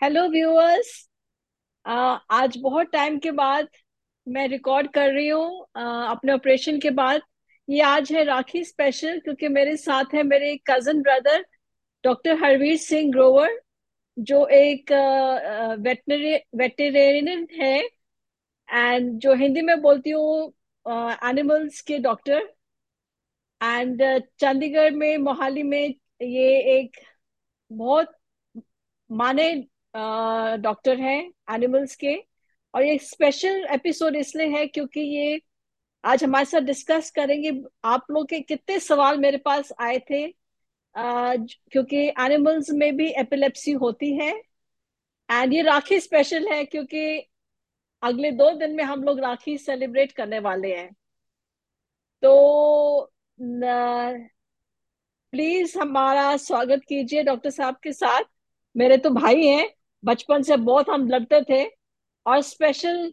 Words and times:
Hello 0.00 0.20
viewers 0.30 0.90
आज 1.84 2.56
बहुत 2.62 2.86
time 2.92 3.18
के 3.18 3.30
बाद 3.30 3.66
मैं 4.26 4.46
रिकॉर्ड 4.48 4.90
कर 4.92 5.10
रही 5.12 5.28
हूँ 5.28 5.60
अपने 5.74 6.32
ऑपरेशन 6.32 6.78
के 6.80 6.90
बाद। 6.90 7.20
ये 7.68 7.80
आज 7.80 8.12
है 8.12 8.22
राखी 8.24 8.62
स्पेशल 8.64 9.18
क्योंकि 9.20 9.48
मेरे 9.48 9.76
साथ 9.76 10.14
है 10.14 10.22
मेरे 10.22 10.56
cousin 10.70 11.02
brother 11.02 11.44
doctor 12.04 12.38
Harveer 12.44 12.76
Singh 12.78 13.10
Grover 13.12 13.60
जो 14.16 14.46
एक 14.48 14.92
वेटनरी 15.80 16.34
वेटेरियन 16.58 17.46
है। 17.60 17.76
एंड 18.68 19.18
जो 19.20 19.34
हिंदी 19.34 19.62
में 19.62 19.80
बोलती 19.82 20.10
हूँ 20.10 20.52
एनिमल्स 21.30 21.80
के 21.82 21.98
डॉक्टर 21.98 22.48
एंड 23.60 24.02
चंडीगढ़ 24.40 24.90
में, 24.94 25.16
मोहाली 25.18 25.62
में 25.62 25.94
ये 26.22 26.48
एक 26.78 26.96
बहुत 27.70 28.16
माने 29.10 29.52
डॉक्टर 29.94 31.00
हैं 31.00 31.32
एनिमल्स 31.50 31.94
के। 31.96 32.14
और 32.74 32.82
ये 32.84 32.98
स्पेशल 32.98 33.66
एपिसोड 33.70 34.16
इसलिए 34.16 34.46
है 34.48 34.66
क्योंकि 34.66 35.00
ये 35.00 35.40
आज 36.04 36.24
हमारे 36.24 36.44
साथ 36.44 36.60
डिस्कस 36.60 37.10
करेंगे। 37.10 37.52
आप 37.84 38.06
लोग 38.10 38.28
के 38.28 38.40
कितने 38.40 38.78
सवाल 38.80 39.18
मेरे 39.18 39.38
पास 39.38 39.72
आए 39.80 39.98
थे। 40.10 40.24
आ, 40.96 41.34
क्योंकि 41.72 41.96
एनिमल्स 42.20 42.70
में 42.70 42.96
भी 42.96 43.08
एपिलेप्सी 43.10 43.72
होती 43.72 44.12
है। 44.16 44.30
एंड 45.30 45.54
ये 45.54 45.62
राखी 45.62 46.00
स्पेशल 46.00 46.48
है 46.48 46.64
क्योंकि 46.64 47.18
अगले 48.02 48.30
दो 48.30 48.50
दिन 48.50 48.74
में 48.76 48.84
हम 48.84 49.02
लोग 49.04 49.20
राखी 49.20 49.58
सेलिब्रेट 49.58 50.12
करने 50.12 50.38
वाले 50.38 50.76
हैं। 50.76 50.90
तो 52.22 53.12
प्लीज़ 55.32 55.78
हमारा 55.78 56.36
स्वागत 56.36 56.80
कीजिए 56.88 57.22
डॉक्टर 57.22 57.50
साहब 57.50 57.76
के 57.82 57.92
साथ। 57.92 58.24
मेरे 58.76 58.96
तो 58.96 59.10
भाई 59.10 59.46
हैं। 59.46 59.68
बचपन 60.03 60.41
से 60.43 60.57
बहुत 60.69 60.89
हम 60.89 61.07
लड़ते 61.09 61.41
थे 61.49 61.63
और 62.25 62.41
special 62.41 63.11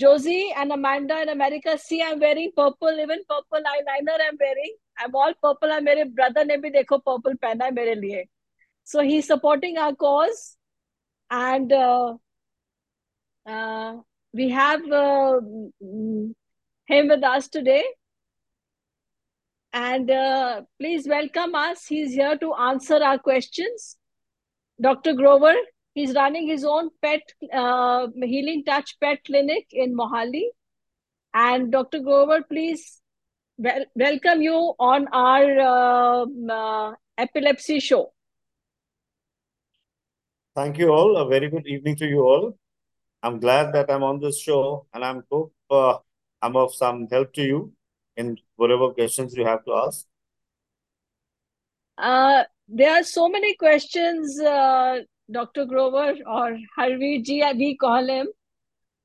Joji 0.00 0.40
and 0.50 0.72
Amanda 0.72 1.20
in 1.20 1.28
America 1.28 1.74
see 1.76 2.00
I 2.00 2.12
am 2.12 2.18
wearing 2.20 2.50
purple 2.56 3.00
even 3.00 3.22
purple 3.28 3.64
eye 3.70 3.80
liner 3.80 4.20
I 4.20 4.28
am 4.28 4.36
wearing 4.42 4.74
I 4.98 5.04
am 5.04 5.16
all 5.16 5.32
purple 5.42 5.72
है 5.72 5.80
मेरे 5.80 6.04
ब्रदर 6.18 6.46
ने 6.46 6.56
भी 6.56 6.70
देखो 6.70 6.98
पर्पल 6.98 7.34
पहना 7.42 7.64
है 7.64 7.70
मेरे 7.74 7.94
लिए 7.94 8.24
so 8.86 9.00
he 9.00 9.20
supporting 9.22 9.78
our 9.78 9.92
cause 10.04 10.48
and 11.30 11.72
we 14.34 14.48
have 14.48 14.84
uh, 14.90 15.40
him 16.88 17.08
with 17.08 17.22
us 17.22 17.48
today 17.48 17.84
and 19.72 20.10
uh, 20.10 20.62
please 20.78 21.06
welcome 21.06 21.54
us 21.54 21.86
he's 21.86 22.14
here 22.14 22.36
to 22.36 22.54
answer 22.54 23.02
our 23.02 23.18
questions 23.18 23.96
Dr. 24.81 25.13
Grover. 25.13 25.55
He's 25.93 26.13
running 26.13 26.47
his 26.47 26.63
own 26.63 26.89
pet 27.01 27.21
uh, 27.51 28.07
healing 28.21 28.63
touch 28.63 28.97
pet 28.99 29.23
clinic 29.25 29.65
in 29.71 29.95
Mohali. 29.95 30.43
And 31.33 31.71
Dr. 31.71 31.99
Grover, 31.99 32.43
please 32.43 33.01
wel 33.57 33.85
welcome 33.95 34.41
you 34.41 34.75
on 34.79 35.07
our 35.11 35.59
uh, 35.59 36.25
uh, 36.51 36.93
epilepsy 37.17 37.79
show. 37.79 38.13
Thank 40.55 40.77
you 40.77 40.89
all. 40.89 41.17
A 41.17 41.27
very 41.27 41.49
good 41.49 41.67
evening 41.67 41.95
to 41.97 42.07
you 42.07 42.21
all. 42.21 42.57
I'm 43.23 43.39
glad 43.39 43.73
that 43.73 43.89
I'm 43.91 44.03
on 44.03 44.19
this 44.19 44.39
show 44.39 44.85
and 44.93 45.03
I'm 45.03 45.23
hope 45.31 45.53
uh, 45.69 45.97
I'm 46.41 46.55
of 46.55 46.73
some 46.75 47.07
help 47.09 47.33
to 47.33 47.41
you 47.41 47.73
in 48.15 48.37
whatever 48.55 48.91
questions 48.91 49.35
you 49.35 49.45
have 49.45 49.65
to 49.65 49.73
ask. 49.73 50.05
Uh, 51.97 52.43
there 52.68 52.92
are 52.92 53.02
so 53.02 53.28
many 53.28 53.54
questions, 53.56 54.40
uh, 54.40 55.00
Dr. 55.30 55.64
Grover 55.66 56.14
or 56.26 56.58
Harveer 56.76 57.24
ji, 57.24 57.42
we 57.56 57.76
call 57.76 58.06
him. 58.06 58.28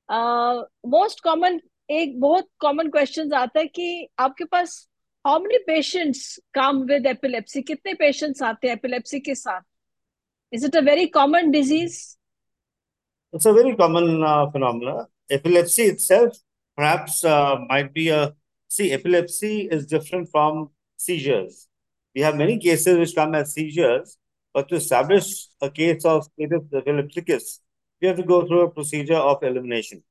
Uh, 0.10 0.64
most 0.86 1.22
common 1.22 1.60
एक 1.92 2.20
बहुत 2.20 2.48
common 2.60 2.90
question 2.92 3.32
आता 3.34 3.60
है 3.60 3.66
कि 3.66 4.08
आपके 4.20 4.44
पास 4.52 4.72
how 5.26 5.40
many 5.40 5.58
patients 5.68 6.40
come 6.54 6.82
with 6.90 7.06
epilepsy 7.08 7.62
कितने 7.62 7.94
patients 8.02 8.42
आते 8.44 8.68
हैं 8.68 8.76
epilepsy 8.76 9.20
के 9.20 9.36
साथ 9.36 9.62
is 10.54 10.66
it 10.66 10.76
a 10.76 10.82
very 10.90 11.06
common 11.20 11.52
disease 11.52 12.06
It's 13.34 13.46
a 13.46 13.52
very 13.56 13.72
common 13.80 14.24
uh, 14.24 14.50
phenomena. 14.52 15.08
Epilepsy 15.30 15.86
itself 15.94 16.38
perhaps 16.78 17.18
uh, 17.26 17.58
might 17.72 17.90
be 17.98 18.06
a 18.18 18.20
see 18.76 18.86
epilepsy 18.98 19.50
is 19.78 19.86
different 19.94 20.30
from 20.36 20.62
seizures. 21.06 21.58
we 22.15 22.21
have 22.23 22.37
many 22.37 22.59
cases 22.59 22.99
which 22.99 23.15
come 23.15 23.35
as 23.35 23.55
seizures, 23.55 24.19
but 24.53 24.69
to 24.69 24.77
establish 24.77 25.47
a 25.61 25.71
case 25.71 26.05
of 26.05 26.25
status 26.25 26.63
epilepticus, 26.75 27.61
we 28.01 28.09
have 28.09 28.17
to 28.17 28.23
go 28.23 28.47
through 28.47 28.63
a 28.63 28.71
procedure 28.71 29.17
of 29.17 29.43
elimination. 29.43 30.03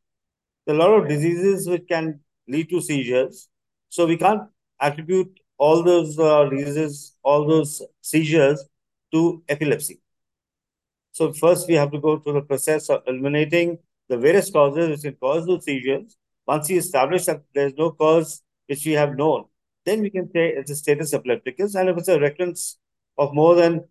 There 0.66 0.76
are 0.76 0.80
a 0.80 0.82
lot 0.82 1.02
of 1.02 1.10
diseases 1.10 1.68
which 1.68 1.88
can 1.88 2.20
lead 2.48 2.70
to 2.70 2.82
seizures, 2.82 3.50
so 3.90 4.06
we 4.06 4.18
can't 4.18 4.44
attribute 4.80 5.40
all 5.58 5.84
those 5.84 6.18
uh, 6.18 6.46
diseases, 6.46 7.16
all 7.24 7.46
those 7.46 7.82
seizures 8.02 8.64
to 9.14 9.44
epilepsy. 9.48 10.02
So 11.12 11.34
first 11.34 11.68
we 11.68 11.76
have 11.76 11.92
to 11.92 12.00
go 12.00 12.18
through 12.18 12.34
the 12.34 12.42
process 12.42 12.90
of 12.90 13.04
eliminating 13.06 13.78
the 14.08 14.18
various 14.18 14.50
causes 14.50 14.90
which 14.90 15.02
can 15.02 15.16
cause 15.16 15.46
those 15.46 15.66
seizures. 15.66 16.18
Once 16.48 16.70
we 16.70 16.78
establish 16.78 17.26
that 17.26 17.44
there 17.54 17.68
is 17.68 17.74
no 17.78 17.92
cause 17.92 18.42
which 18.68 18.86
we 18.86 18.94
have 18.94 19.16
known, 19.16 19.46
then 19.86 20.02
we 20.02 20.10
can 20.10 20.32
say 20.32 20.50
it's 20.50 20.72
a 20.72 20.76
status 20.76 21.14
epilepticus. 21.14 21.76
And 21.76 21.90
if 21.90 21.98
it's 21.98 22.08
a 22.08 22.20
recurrence 22.20 22.78
of 23.18 23.34
more 23.34 23.56
than 23.56 23.86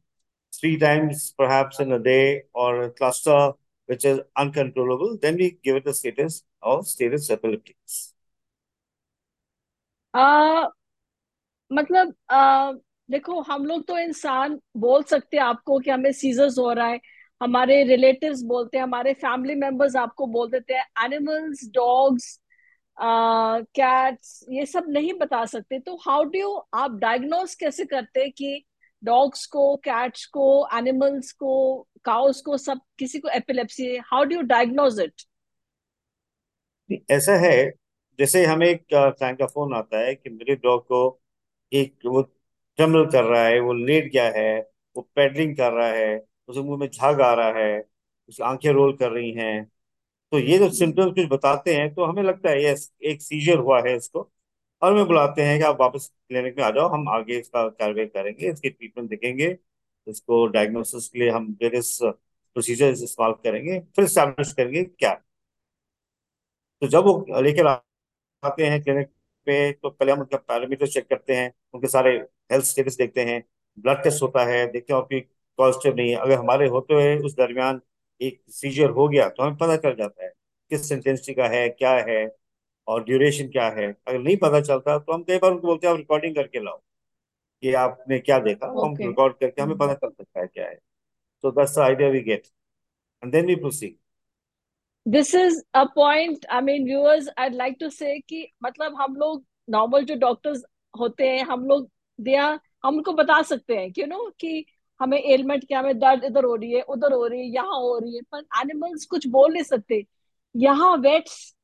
three 0.59 0.79
times, 0.79 1.35
perhaps 1.37 1.81
in 1.81 1.93
a 1.93 1.99
day, 1.99 2.43
or 2.55 2.83
a 2.83 2.91
cluster 2.91 3.53
which 3.87 4.05
is 4.05 4.21
uncontrollable, 4.37 5.19
then 5.21 5.37
we 5.37 5.59
give 5.65 5.77
it 5.77 5.85
the 5.85 5.95
status 5.95 6.45
of 6.63 6.87
status 6.87 7.31
epilepticus. 7.31 8.15
Uh, 10.15 10.67
मतलब 11.71 12.15
uh, 12.29 12.75
देखो 13.11 13.41
हम 13.43 13.65
लोग 13.67 13.87
तो 13.87 13.99
इंसान 13.99 14.59
बोल 14.77 15.03
सकते 15.03 15.37
हैं 15.37 15.45
आपको 15.45 15.79
कि 15.79 15.91
हमें 15.91 16.13
सीजर्स 16.13 16.59
हो 16.59 16.73
रहा 16.73 16.87
है 16.89 17.01
हमारे 17.43 17.83
रिलेटिव्स 17.85 18.43
बोलते 18.53 18.77
हैं 18.79 18.85
हमारे 18.85 19.13
फैमिली 19.23 19.55
मेंबर्स 19.55 19.97
आपको 19.97 20.27
बोल 20.37 20.51
देते 20.51 20.75
हैं 20.75 20.85
एनिमल्स 21.05 21.69
डॉग्स 21.75 22.39
कैट्स 23.03 24.45
uh, 24.49 24.55
ये 24.55 24.67
सब 24.67 24.87
नहीं 24.89 25.13
बता 25.15 25.45
सकते। 25.45 25.79
तो 25.79 25.97
हाउ 25.97 26.25
डू 26.25 26.39
यू 26.39 26.57
आप 26.75 26.91
डायग्नोस 26.91 27.55
कैसे 27.55 27.85
करते 27.85 28.29
कि 28.31 28.65
डॉग्स 29.05 29.47
को 29.47 29.77
कैट्स 29.77 30.27
को 30.27 30.69
एनिमल्स 30.79 31.33
को 31.33 31.87
काउस 32.05 32.41
को 32.41 32.57
सब 32.59 32.81
किसी 32.99 33.19
को 33.19 33.29
एपिलेप्सी 33.29 33.87
है 33.87 33.99
how 33.99 34.25
do 34.25 34.37
you 34.37 34.43
diagnose 34.43 35.01
it 35.01 35.23
ऐसा 37.11 37.33
है 37.33 37.73
जैसे 38.19 38.45
हमें 38.47 38.67
एक 38.69 38.85
क्लाइंट 38.93 39.39
का 39.39 39.47
फ़ोन 39.47 39.75
आता 39.75 39.99
है 39.99 40.15
कि 40.15 40.31
मेरे 40.31 40.57
डॉग 40.57 40.83
को 40.85 41.21
एक 41.73 41.99
वो 42.07 42.23
ट्रम्बल 42.79 43.07
कर 43.07 43.25
रहा 43.25 43.45
है 43.45 43.61
वो 43.61 43.73
लेट 43.73 44.13
गया 44.13 44.25
है 44.37 44.61
वो 44.97 45.03
पेडलिंग 45.17 45.57
कर 45.57 45.73
रहा 45.73 45.89
है 45.89 46.17
उसके 46.49 46.63
मुँह 46.63 46.79
में 46.79 46.89
झाग 46.89 47.21
आ 47.21 47.35
रहा 47.35 47.53
है 47.59 47.81
उसकी 48.29 48.43
आँखें 48.43 48.71
रोल 48.73 48.97
कर 48.97 49.11
रही 49.13 49.33
हैं। 49.33 49.73
तो 50.33 50.39
ये 50.39 50.59
जो 50.59 50.69
सिम्टम्स 50.73 51.15
कुछ 51.15 51.27
बताते 51.31 51.75
हैं 51.75 51.93
तो 51.95 52.05
हमें 52.05 52.23
लगता 52.23 52.51
है 52.51 52.65
यस 52.65 52.93
एक 53.05 53.23
सीजर 53.23 53.59
हुआ 53.59 53.81
है 53.83 53.97
इसको। 53.97 54.21
और 54.83 54.93
हमें 54.93 55.07
बुलाते 55.07 55.43
हैं 55.43 55.59
कि 55.59 55.65
आप 55.65 55.81
वापस 55.81 56.07
क्लिनिक 56.29 56.57
में 56.59 56.65
आ 56.65 56.71
जाओ, 56.71 56.89
हम 56.89 57.09
आगे 57.09 57.39
इसका 57.39 57.67
कार्रवाई 57.71 58.07
करेंगे, 58.07 58.51
इसकी 58.51 58.71
ट्रीटमेंट 58.71 59.09
देखेंगे, 59.11 59.57
इसको 60.07 60.47
डायग्नोसिस 60.49 61.09
के 61.09 61.19
लिए 61.19 61.31
हम 61.31 61.47
वेरियस 61.63 61.99
प्रोसीजर 62.03 62.91
इस्तेमाल 62.91 63.33
करेंगे, 63.45 63.81
फिर 63.97 64.07
स्टैब्लिश 64.07 64.53
करेंगे 64.53 64.85
क्या। 64.85 65.15
तो 66.83 66.87
जब 66.89 67.05
वो 67.05 67.41
लेकर 67.43 67.67
आते 67.67 68.67
हैं 68.67 68.83
क्लिनिक 68.83 69.09
पे 69.47 69.73
तो 69.73 69.91
पहले 69.91 70.13
हम 70.13 70.21
उनका 70.21 70.37
पैरामीटर 70.39 70.87
चेक 70.89 71.09
करते 71.09 71.35
हैं, 71.37 71.53
उनके 71.75 71.89
सारे 71.89 72.11
हेल्थ 72.53 72.65
स्टेटस 72.67 72.97
देखते 72.97 73.25
हैं 73.25 73.43
ब्लड 73.79 74.03
टेस्ट 74.05 74.23
होता 74.23 74.45
है, 74.45 74.67
देखते 74.67 74.93
हैं 74.93 75.01
आपकी 75.01 75.21
पॉजिटिव 75.59 75.95
नहीं 75.97 76.11
है। 76.11 76.17
अगर 76.17 76.39
हमारे 76.39 76.67
होते 76.69 76.95
हुए 76.95 77.17
उस 77.19 77.35
दरमियान 77.37 77.81
एक 78.23 78.43
सीजर 78.49 78.91
हो 78.91 79.09
गया 79.09 79.29
तो 79.29 79.43
हमें 79.43 79.57
पता 79.57 79.77
चल 79.77 79.95
जाता 79.95 80.25
है 80.25 80.33
किस 80.71 80.93
इंटेंसिटी 80.93 81.35
का 81.35 81.47
है 81.49 81.69
क्या 81.69 81.93
है 82.09 82.37
और 82.89 83.05
ड्यूरेशन 83.05 83.49
क्या 83.49 83.69
है। 83.69 83.87
अगर 84.09 84.19
नहीं 84.19 84.37
पता 84.37 84.61
चलता 84.61 84.99
तो 84.99 85.13
हम 85.13 85.23
कई 85.23 85.39
बार 85.39 85.51
उनको 85.51 85.67
बोलते 85.67 85.87
हैं 85.87 85.95
आप 85.95 85.99
रिकॉर्डिंग 85.99 86.35
करके 86.35 86.65
लाओ 86.65 86.77
कि 87.63 87.75
आपने 87.75 88.19
क्या 88.19 88.39
देखा? 88.39 88.75
okay. 88.75 88.85
हम 88.85 88.97
रिकॉर्ड 89.09 89.35
करके 89.35 89.63
हमें 89.63 89.79
पता 89.79 89.95
चल 89.95 90.11
सकता 90.11 90.41
है 90.41 90.47
क्या 90.47 90.69
है। 90.69 90.79
That's 91.45 91.75
the 91.75 91.83
idea 91.83 92.11
we 92.11 92.21
get. 92.21 92.49
And 93.23 93.35
then 93.35 93.47
we 93.47 93.57
proceed. 93.57 93.97
This 95.07 95.35
is 95.35 95.55
a 95.75 95.87
point 95.89 96.45
i 96.51 96.61
mean 96.61 96.85
viewers 96.85 97.29
i'd 97.39 97.55
like 97.55 97.79
to 97.79 97.89
say 97.91 98.21
कि 98.29 98.53
मतलब 98.63 98.95
हम 99.01 99.17
लोग 99.17 99.45
नॉर्मल 99.71 100.05
जो 100.05 100.15
डॉक्टर्स 100.15 100.65
होते 100.99 101.29
हैं 101.29 101.45
हम 101.45 101.65
लोग 101.67 101.91
दिया 102.21 102.61
हम 102.85 102.97
उनको 102.97 103.13
बता 103.13 103.43
सकते 103.43 103.77
हैं 103.77 103.93
क्यों 103.93 104.07
नो 104.07 104.31
कि 104.41 104.67
हमें 105.01 105.19
एलमेंट 105.19 105.67
क्या 105.67 105.79
हमें 105.79 105.99
दर्द 105.99 106.25
इधर 106.25 106.45
हो 106.45 106.55
रही 106.55 106.73
है, 106.73 106.83
उधर 106.83 107.13
हो 107.13 107.27
रही 107.27 107.41
है, 107.41 107.47
यहाँ 107.47 107.79
हो 107.79 107.99
रही 107.99 108.17
है। 108.17 108.23
पर 108.33 108.45
एनिमल्स 108.61 109.07
कुछ 109.07 109.27
बोल 109.29 109.53
नहीं 109.53 109.63
सकते। 109.63 110.05
यहाँ 110.55 110.97
वेट्स 110.99 111.55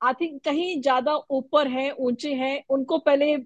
आई 0.00 0.12
थिंक 0.20 0.42
कहीं 0.44 0.80
ज़्यादा 0.82 1.14
ऊपर 1.30 1.68
है, 1.68 1.90
ऊँचे 1.92 2.32
हैं, 2.34 2.62
उनको 2.70 2.98
पहले 2.98 3.36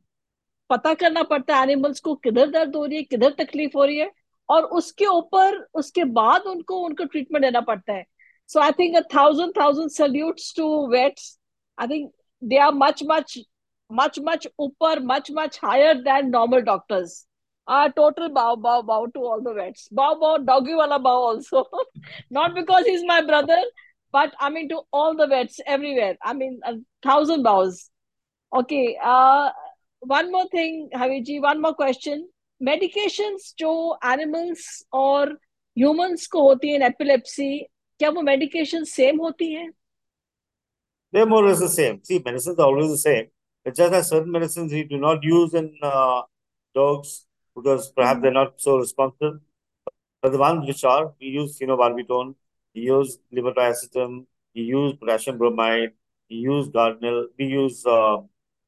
पता 0.71 0.93
करना 0.95 1.23
पड़ता 1.23 1.57
है 1.57 1.63
एनिमल्स 1.63 2.01
को 2.01 2.15
किधर 2.15 2.51
दर्द 2.51 2.77
हो 2.77 2.85
रही 2.85 2.97
है, 2.97 3.03
किधर 3.05 3.35
तकलीफ़ 3.39 3.77
हो 3.77 3.85
रही 3.85 3.99
है, 3.99 4.11
और 4.49 4.65
उसके 4.79 5.07
ऊपर, 5.07 5.57
उसके 5.75 6.05
बाद 6.05 6.43
उनको 6.47 6.79
उनको 6.85 7.05
ट्रीटमेंट 7.05 7.45
देना 7.45 7.61
पड़ता 7.61 7.93
है। 7.93 8.05
So 8.51 8.61
I 8.61 8.73
think 8.73 8.97
thousand 9.15 9.53
thousand 9.59 9.91
salutes 9.91 10.55
to 10.57 10.87
vets 10.89 11.39
I 11.79 11.87
think 11.89 12.11
they 12.43 12.59
are 12.59 12.75
much 12.75 13.03
much 13.11 13.39
much 13.91 14.19
much 14.25 14.49
ऊपर 14.59 15.01
much 15.05 15.31
much 15.33 15.61
higher 15.65 15.95
than 16.03 16.29
normal 16.31 16.63
doctors. 16.63 17.26
Uh 17.69 17.89
total 17.91 18.29
bow 18.29 18.55
bow 18.57 18.83
bow 18.83 19.07
to 19.07 19.21
all 19.21 19.43
the 19.43 19.53
vets 19.53 19.89
bow 19.91 20.15
bow 20.21 20.39
doggy 20.39 20.75
wala 20.75 20.99
bow 20.99 21.17
also 21.31 21.65
not 22.31 22.55
because 22.55 22.85
he's 22.87 23.05
my 23.05 23.21
brother 23.21 23.61
but 24.13 24.33
i 24.41 24.49
mean 24.49 24.69
to 24.69 24.81
all 24.93 25.17
the 25.17 25.27
vets 25.27 25.61
everywhere 25.67 26.17
i 26.23 26.33
mean 26.33 26.61
a 26.65 26.75
thousand 27.03 27.43
bows 27.43 27.91
okay 28.55 28.97
uh 29.03 29.51
one 30.01 30.31
more 30.31 30.49
thing 30.49 30.89
haviji 30.95 31.41
one 31.41 31.61
more 31.61 31.75
question 31.75 32.29
medications 32.61 33.53
जो 33.59 33.99
animals 34.03 34.85
और 34.93 35.37
humans 35.77 36.27
को 36.27 36.43
होती 36.43 36.71
है 36.73 36.91
epilepsy 36.91 37.67
क्या 38.01 38.11
वो 38.11 38.23
medication 38.23 38.85
same 38.85 39.19
होती 39.21 39.53
है 39.55 39.69
They're 41.13 41.25
more 41.25 41.45
or 41.45 41.49
less 41.49 41.61
the 41.61 41.69
same. 41.69 42.03
See, 42.05 42.21
medicines 42.25 42.59
are 42.59 42.67
always 42.67 42.91
the 42.91 42.99
same. 42.99 43.29
It's 43.65 43.79
just 43.79 43.93
that 43.93 44.05
certain 44.05 44.31
medicines 44.31 44.73
we 44.73 44.83
do 44.83 44.99
not 44.99 45.23
use 45.23 45.55
in 45.55 45.73
uh, 45.81 46.23
dogs 46.75 47.26
because 47.57 47.91
perhaps 47.91 48.21
they're 48.23 48.31
not 48.33 48.61
so 48.61 48.79
responsive. 48.79 49.41
But 50.23 50.33
the 50.33 50.39
ones 50.39 50.67
which 50.67 50.85
are, 50.85 51.15
we 51.21 51.29
use 51.29 51.59
phenobarbital, 51.59 52.35
we 52.75 52.83
use 52.83 53.19
levetiracetam, 53.35 54.27
we 54.55 54.63
use 54.63 54.95
potassium 54.95 55.39
bromide, 55.39 55.93
we 56.31 56.37
use 56.37 56.69
Gardenal, 56.69 57.29
we 57.39 57.47
use 57.47 57.85
uh, 57.87 58.19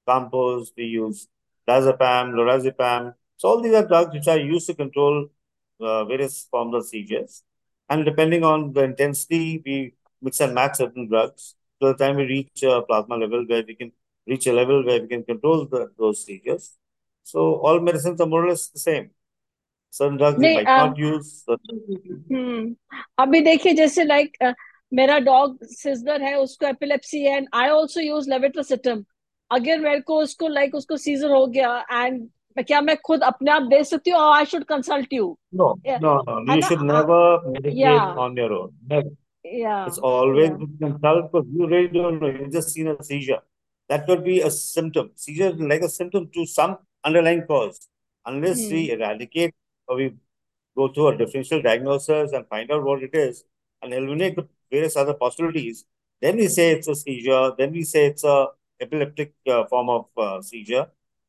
Calmpose, 0.07 0.73
we 0.77 0.85
use 0.85 1.29
diazepam, 1.69 2.33
lorazepam. 2.33 3.15
So 3.37 3.49
all 3.49 3.61
these 3.63 3.75
are 3.75 3.87
drugs 3.87 4.15
which 4.15 4.29
are 4.29 4.39
used 4.39 4.67
to 4.69 4.75
control 4.75 5.29
uh, 5.81 6.05
various 6.05 6.47
forms 6.51 6.75
of 6.75 6.87
seizures. 6.87 7.43
And 7.89 8.05
depending 8.05 8.45
on 8.45 8.73
the 8.73 8.85
intensity, 8.85 9.63
we 9.65 9.95
mix 10.21 10.41
and 10.41 10.55
match 10.55 10.77
certain 10.77 11.09
drugs. 11.09 11.55
So 11.81 11.93
the 11.93 11.95
time 11.95 12.17
we 12.17 12.25
reach 12.25 12.63
a 12.63 12.83
plasma 12.83 13.17
level 13.17 13.45
where 13.47 13.65
we 13.67 13.75
can 13.75 13.93
reach 14.27 14.47
a 14.47 14.53
level 14.53 14.85
where 14.85 15.01
we 15.01 15.09
can 15.09 15.25
control 15.25 15.67
the, 15.67 15.91
those 15.99 16.25
seizures. 16.25 16.77
So 17.29 17.47
all 17.69 17.81
medicines 17.81 18.21
are 18.21 18.27
more 18.27 18.45
or 18.45 18.49
less 18.51 18.69
the 18.69 18.81
same. 18.81 19.11
Certain 19.93 20.17
drugs 20.21 20.39
नहीं 20.39 20.55
might 20.57 20.69
uh, 20.69 20.87
not 20.87 20.99
use. 20.99 21.45
हम्म 21.49 22.75
अभी 23.23 23.41
देखिए 23.41 23.73
जैसे 23.75 24.05
like 24.05 24.37
मेरा 24.93 25.19
dog 25.29 25.59
sizzler 25.65 26.23
है 26.23 26.35
उसको 26.39 26.67
epilepsy 26.67 27.23
है 27.25 27.37
and 27.37 27.49
I 27.55 27.69
also 27.69 28.01
use 28.01 28.31
levetiracetam 28.31 29.05
अगर 29.51 29.81
मेरे 29.81 30.01
को 30.11 30.21
उसको 30.23 30.49
लाइक 30.49 30.75
उसको 30.75 30.97
सीजर 30.97 31.31
हो 31.31 31.47
गया 31.57 31.77
एंड 31.93 32.29
क्या 32.67 32.81
मैं 32.81 32.97
खुद 33.07 33.23
अपने 33.23 33.51
आप 33.51 33.63
दे 33.73 33.83
सकती 33.85 34.11
हूँ 34.11 34.21
I 34.21 34.45
should 34.53 34.65
consult 34.73 35.13
you 35.13 35.27
No, 35.61 35.69
no, 36.05 36.15
no. 36.29 36.37
है 36.39 36.55
You 36.55 36.61
ना 36.61 36.69
should 36.69 36.83
never 36.93 37.21
या 37.83 37.93
medicate 37.93 38.19
on 38.25 38.37
your 38.43 38.51
own. 38.61 38.73
Never. 38.93 39.13
या 39.61 39.77
It's 39.91 40.03
always 40.13 40.51
या 40.51 40.57
to 40.57 40.67
consult 40.83 41.31
because 41.31 41.47
you 41.59 41.69
really 41.75 41.93
don't 42.01 42.21
know. 42.23 42.33
You've 42.39 42.53
just 42.57 42.75
seen 42.79 42.91
a 42.95 42.97
seizure. 43.11 43.41
That 43.91 44.07
could 44.09 44.25
be 44.25 44.41
a 44.41 44.51
symptom. 44.57 45.11
Seizure 45.27 45.51
is 45.55 45.63
like 45.73 45.87
a 45.87 45.93
symptom 45.93 46.27
to 46.39 46.47
some 46.55 46.77
underlying 47.05 47.43
cause. 47.47 47.89
Unless 48.27 48.61
mm. 48.63 48.73
we 48.73 48.87
hmm. 48.89 49.01
eradicate 49.01 49.55
or 49.87 49.97
we 49.97 50.15
go 50.77 50.89
through 50.89 51.09
a 51.09 51.17
differential 51.17 51.63
diagnosis 51.63 52.33
and 52.33 52.47
find 52.47 52.71
out 52.71 52.85
what 52.85 53.03
it 53.03 53.15
is 53.15 53.45
and 53.83 53.93
eliminate 53.95 54.37
the 54.37 54.47
various 54.71 54.97
other 54.97 55.15
possibilities, 55.15 55.85
then 56.21 56.37
we 56.37 56.49
say 56.49 56.71
it's 56.73 56.89
a 56.89 56.95
seizure, 56.95 57.53
then 57.57 57.73
we 57.73 57.83
say 57.83 58.07
it's 58.07 58.25
a 58.25 58.49
epileptic 58.81 59.35
uh, 59.47 59.65
form 59.67 59.89
of 59.89 60.07
uh, 60.17 60.41
seizure, 60.43 60.87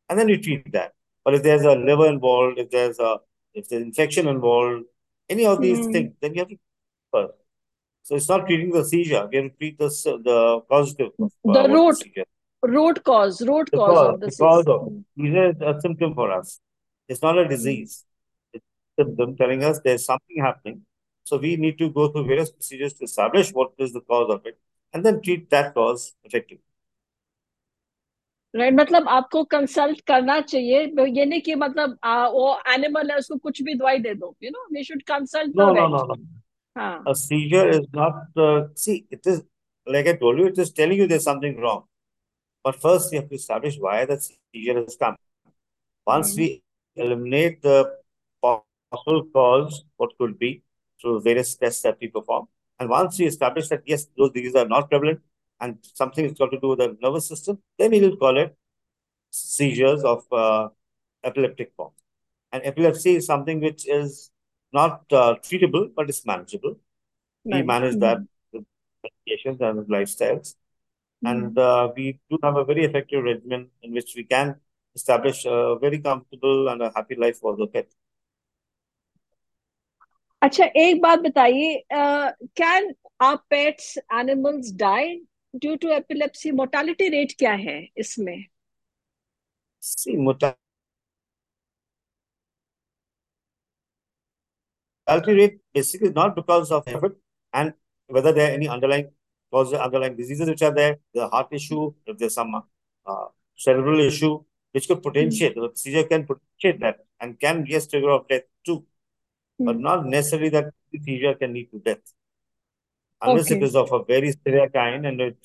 and 0.10 0.20
then 0.20 0.28
we 0.28 0.38
treat 0.38 0.72
that. 0.72 0.94
But 1.24 1.36
if 1.36 1.44
there's 1.44 1.64
a 1.64 1.76
liver 1.76 2.08
involved, 2.08 2.60
if 2.60 2.70
there's 2.70 3.00
a 3.00 3.20
if 3.54 3.70
there's 3.70 3.82
infection 3.82 4.28
involved, 4.28 4.86
any 5.30 5.46
of 5.46 5.62
these 5.62 5.80
mm. 5.80 5.92
things, 5.92 6.14
then 6.22 6.34
you 6.34 6.40
have 6.42 6.50
to 6.50 6.58
first. 7.12 7.34
So 8.04 8.16
it's 8.16 8.30
not 8.30 8.48
treating 8.48 8.72
the 8.72 8.84
seizure. 8.84 9.28
We 9.32 9.38
have 9.38 9.52
to 9.52 9.58
treat 9.58 9.78
the 9.78 9.90
the 10.24 10.62
causative 10.68 11.12
the 11.18 11.70
root. 11.70 12.04
The 12.16 12.26
root 12.63 12.73
seizure. 12.73 12.75
Root 12.75 12.99
cause 12.99 13.43
root 13.43 13.71
The 13.71 13.77
cause 13.79 13.95
cause, 13.95 14.07
of 14.09 14.19
the 14.19 14.25
the 14.25 14.37
cause 14.43 14.69
of 14.75 14.85
seize 14.85 14.97
it. 14.97 15.05
Seizure 15.21 15.47
is 15.53 15.63
a 15.73 15.81
symptom 15.87 16.15
for 16.21 16.29
us. 16.39 16.53
It's 17.09 17.23
not 17.23 17.39
a 17.39 17.49
disease. 17.49 17.97
It's 18.55 18.65
a 18.65 19.03
symptom 19.05 19.37
telling 19.41 19.65
us 19.71 19.81
there's 19.87 20.05
something 20.11 20.45
happening. 20.47 20.79
So 21.31 21.37
we 21.43 21.57
need 21.65 21.77
to 21.81 21.89
go 21.99 22.07
through 22.13 22.27
various 22.31 22.51
procedures 22.53 22.95
to 23.01 23.05
establish 23.11 23.51
what 23.59 23.85
is 23.87 23.93
the 23.99 24.01
cause 24.13 24.33
of 24.37 24.47
it 24.53 24.57
and 24.95 25.05
then 25.09 25.21
treat 25.27 25.51
that 25.57 25.75
cause 25.75 26.07
effectively. 26.31 26.63
Right 28.57 28.75
मतलब 28.75 29.09
आपको 29.09 29.43
consult 29.53 30.01
करना 30.07 30.41
चाहिए 30.41 30.81
ये 31.17 31.25
नहीं 31.27 31.41
कि 31.47 31.55
मतलब 31.63 31.97
आ, 32.05 32.27
वो 32.29 32.59
animal 32.75 33.11
है 33.11 33.17
उसको 33.19 33.37
कुछ 33.47 33.63
भी 33.63 33.75
दवाई 33.75 33.99
दे 33.99 34.15
दो 34.15 34.35
you 34.43 34.51
know 34.51 34.67
we 34.75 34.85
should 34.85 35.03
consult 35.09 35.53
the 35.57 35.61
No, 35.61 35.67
no, 35.67 35.73
wait 35.75 35.91
no, 35.95 36.03
no. 36.11 36.17
हाँ 36.77 37.03
A 37.11 37.15
seizure 37.23 37.65
is 37.71 37.87
not, 37.97 38.39
uh, 38.45 38.61
see, 38.83 38.95
it 39.17 39.27
is, 39.33 39.41
like 39.87 40.07
I 40.13 40.15
told 40.23 40.39
you, 40.43 40.47
it 40.53 40.59
is 40.67 40.73
telling 40.79 41.01
you 41.03 41.09
there's 41.13 41.27
something 41.31 41.59
wrong. 41.65 41.83
but 42.64 42.82
first, 42.82 43.12
we 43.12 43.18
have 43.18 43.30
to 43.30 43.36
establish 43.36 43.78
why 43.78 44.06
the 44.06 44.20
seizure 44.20 44.76
has 44.76 44.96
come. 44.96 45.16
Once 46.06 46.36
we 46.36 46.64
eliminate 46.96 47.62
the 47.62 47.98
possible 48.42 49.26
cause, 49.34 49.86
what 49.98 50.18
could 50.18 50.38
be 50.38 50.64
through 51.02 51.22
various 51.22 51.56
tests 51.56 51.82
that 51.84 51.98
we 52.02 52.08
perform, 52.08 52.48
and 52.80 52.90
once 52.90 53.20
we 53.20 53.26
establish 53.26 53.68
that 53.70 53.84
yes, 53.86 54.08
those 54.18 54.32
diseases 54.32 54.56
are 54.56 54.68
not 54.68 54.90
prevalent 54.90 55.22
and 55.60 55.78
something 55.94 56.24
has 56.24 56.34
got 56.34 56.50
to 56.52 56.60
do 56.60 56.70
with 56.70 56.80
the 56.80 56.98
nervous 57.02 57.28
system, 57.28 57.60
then 57.78 57.92
we 57.92 58.00
will 58.00 58.16
call 58.16 58.38
it 58.38 58.56
seizures 59.30 60.04
of 60.04 60.26
uh, 60.32 60.70
epileptic 61.24 61.74
form. 61.76 61.92
And 62.52 62.64
epilepsy 62.66 63.16
is 63.16 63.26
something 63.26 63.60
which 63.60 63.88
is 63.88 64.32
not 64.72 65.02
uh, 65.12 65.36
treatable, 65.44 65.90
but 65.96 66.10
it's 66.10 66.26
manageable. 66.26 66.78
Nice. 67.46 67.60
We 67.60 67.68
manage 67.68 68.00
that 68.00 68.18
mm-hmm. 68.18 68.60
with 68.60 68.66
medications 69.06 69.62
and 69.62 69.78
with 69.80 69.90
lifestyles. 69.90 70.56
And 71.23 71.59
uh, 71.59 71.91
we 71.97 72.21
do 72.31 72.39
have 72.43 72.57
a 72.57 72.65
very 72.65 72.85
effective 72.85 73.25
regimen 73.25 73.69
in 73.83 73.93
which 73.93 74.15
we 74.15 74.25
can 74.25 74.57
establish 74.95 75.45
a 75.47 75.77
very 75.81 75.99
comfortable 75.99 76.69
and 76.69 76.83
a 76.83 76.93
happy 76.95 77.17
life 77.17 77.39
for 77.39 77.57
the 77.57 77.67
pet. 77.67 77.89
अच्छा 80.43 80.65
एक 80.77 81.01
बात 81.03 81.19
बताइए 81.19 81.85
can 81.93 82.95
are 83.27 83.37
pets 83.51 83.87
animals 84.15 84.73
die 84.83 85.15
due 85.63 85.77
to 85.85 85.89
epilepsy 85.93 86.51
mortality 86.59 87.09
rate 87.15 87.33
क्या 87.39 87.53
है 87.63 87.79
इसमें 88.05 88.45
See, 89.87 90.17
mortality 90.17 90.57
rate 95.39 95.59
basically 95.75 96.09
is 96.09 96.15
not 96.15 96.35
because 96.37 96.71
of 96.73 96.87
effort 96.89 97.19
and 97.53 97.75
whether 98.11 98.33
there 98.33 98.51
are 98.51 98.55
any 98.55 98.69
underlying 98.77 99.11
causes, 99.52 99.74
underlying 99.80 100.16
diseases 100.16 100.48
which 100.50 100.62
are 100.62 100.74
there, 100.74 100.98
the 101.14 101.28
heart 101.28 101.48
issue, 101.52 101.94
if 102.06 102.18
there's 102.18 102.34
some 102.36 102.56
uh, 103.06 103.26
cerebral 103.56 104.00
issue, 104.00 104.44
which 104.72 104.88
could 104.88 105.02
potentiate, 105.04 105.56
the 105.56 105.70
seizure 105.76 106.04
can 106.04 106.26
potentiate 106.26 106.80
that 106.82 107.06
and 107.20 107.40
can 107.40 107.64
be 107.64 107.76
a 107.76 107.82
trigger 107.82 108.12
of 108.12 108.28
death 108.28 108.44
too, 108.66 108.86
but 109.66 109.80
not 109.80 110.06
necessarily 110.06 110.50
that 110.50 110.74
the 110.92 111.00
seizure 111.00 111.36
can 111.36 111.54
lead 111.54 111.72
to 111.72 111.80
death. 111.80 112.14
Unless 113.22 113.52
Okay. 113.52 113.52
it 113.52 113.64
is 113.64 113.78
of 113.78 113.92
a 113.94 114.04
very 114.04 114.32
severe 114.34 114.70
kind 114.70 115.06
and 115.06 115.22
it, 115.22 115.38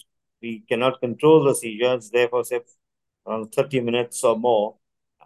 we 0.42 0.60
cannot 0.68 1.00
control 1.00 1.44
the 1.44 1.54
seizures, 1.54 2.10
therefore, 2.10 2.42
say, 2.44 2.60
around 3.26 3.52
30 3.54 3.80
minutes 3.80 4.24
or 4.24 4.36
more, 4.36 4.76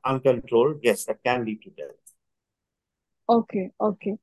uncontrolled, 0.04 0.80
yes, 0.82 1.04
that 1.06 1.22
can 1.24 1.44
lead 1.46 1.62
to 1.62 1.70
death. 1.70 1.96
Okay, 3.28 3.72
okay 3.80 4.18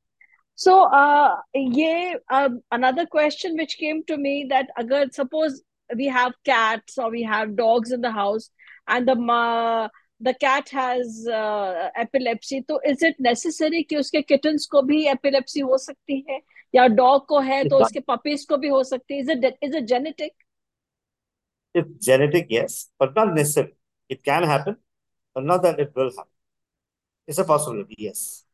So, 0.54 0.84
uh, 0.84 1.36
yeah, 1.54 2.14
uh, 2.30 2.50
another 2.70 3.06
question 3.06 3.56
which 3.56 3.78
came 3.78 4.04
to 4.04 4.16
me 4.16 4.46
that 4.50 4.68
agar 4.78 5.06
suppose 5.10 5.62
we 5.96 6.06
have 6.06 6.32
cats 6.44 6.98
or 6.98 7.10
we 7.10 7.22
have 7.22 7.56
dogs 7.56 7.92
in 7.92 8.00
the 8.00 8.10
house 8.10 8.50
and 8.86 9.08
the 9.08 9.14
ma 9.14 9.88
the 10.22 10.34
cat 10.34 10.68
has 10.68 11.26
uh, 11.26 11.88
epilepsy, 11.96 12.62
तो 12.62 12.78
is 12.84 13.02
it 13.02 13.16
necessary 13.18 13.84
कि 13.84 13.96
उसके 13.96 14.26
kittens 14.28 14.66
को 14.66 14.82
भी 14.82 15.06
epilepsy 15.14 15.62
हो 15.62 15.78
सकती 15.78 16.24
है 16.28 16.40
या 16.74 16.86
dog 16.94 17.26
को 17.26 17.40
है 17.40 17.62
It's 17.62 17.70
तो 17.70 17.78
not, 17.78 17.86
उसके 17.86 18.00
puppies 18.00 18.44
को 18.44 18.56
भी 18.58 18.68
हो 18.68 18.82
सकती 18.84 19.14
है? 19.14 19.22
Is 19.22 19.28
it 19.28 19.58
is 19.62 19.74
it 19.74 19.88
genetic? 19.88 20.32
it's 21.74 22.04
genetic, 22.04 22.46
yes, 22.50 22.88
but 22.98 23.14
not 23.14 23.34
necessary. 23.34 23.74
It 24.08 24.24
can 24.24 24.42
happen, 24.42 24.76
but 25.34 25.44
not 25.44 25.62
that 25.62 25.78
it 25.78 25.92
will 25.94 26.10
happen. 26.10 26.32
It's 27.26 27.38
a 27.38 27.44
possibility, 27.44 27.94
yes. 27.98 28.44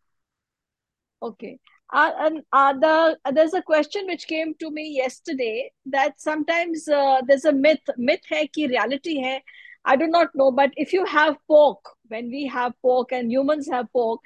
Okay. 1.22 1.58
Uh, 1.91 2.11
and 2.19 2.41
uh, 2.53 3.15
uh, 3.25 3.31
there's 3.31 3.53
a 3.53 3.61
question 3.61 4.05
which 4.07 4.25
came 4.27 4.53
to 4.59 4.71
me 4.71 4.95
yesterday 4.95 5.69
that 5.85 6.21
sometimes 6.21 6.85
there's 7.27 7.43
a 7.45 7.51
myth 7.51 7.89
myth 7.97 8.21
hai 8.29 8.47
ki 8.47 8.67
reality 8.67 9.21
hai. 9.21 9.41
I 9.83 9.95
do 9.97 10.07
not 10.07 10.29
know 10.33 10.51
but 10.51 10.71
if 10.77 10.93
you 10.93 11.05
have 11.05 11.35
pork 11.47 11.79
when 12.07 12.29
we 12.29 12.45
have 12.47 12.73
pork 12.81 13.11
and 13.11 13.31
humans 13.31 13.67
have 13.69 13.91
pork 13.91 14.21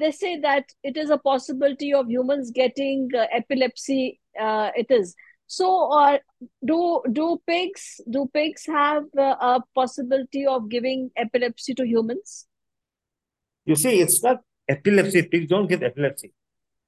they 0.00 0.10
say 0.10 0.40
that 0.40 0.64
it 0.82 0.96
is 0.96 1.10
a 1.10 1.18
possibility 1.18 1.92
of 1.94 2.10
humans 2.10 2.50
getting 2.50 3.08
epilepsy 3.30 4.18
it 4.34 4.90
is. 4.90 5.14
So 5.46 6.18
do 6.64 7.02
do 7.12 7.40
pigs 7.46 8.00
do 8.10 8.28
pigs 8.32 8.66
have 8.66 9.04
a 9.16 9.60
possibility 9.74 10.46
of 10.46 10.68
giving 10.68 11.10
epilepsy 11.16 11.74
to 11.74 11.86
humans? 11.86 12.46
You 13.66 13.76
see, 13.76 14.00
it's 14.00 14.22
not 14.22 14.40
epilepsy, 14.68 15.22
pigs 15.22 15.48
don't 15.48 15.68
get 15.68 15.82
epilepsy. 15.82 16.32